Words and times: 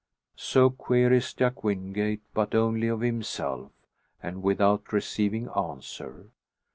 So 0.35 0.71
queries 0.71 1.31
Jack 1.31 1.63
Wingate, 1.63 2.23
but 2.33 2.55
only 2.55 2.87
of 2.87 3.01
himself, 3.01 3.71
and 4.19 4.41
without 4.41 4.91
receiving 4.91 5.47
answer. 5.55 6.31